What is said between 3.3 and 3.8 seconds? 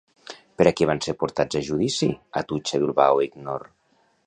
Knorr?